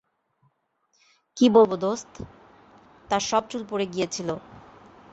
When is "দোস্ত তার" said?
1.83-3.21